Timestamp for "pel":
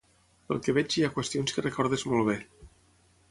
0.51-0.61